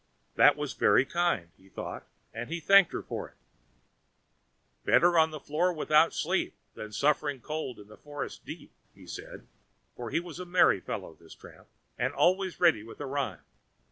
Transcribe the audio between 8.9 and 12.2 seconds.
he said; for he was a merry fellow, this tramp, and was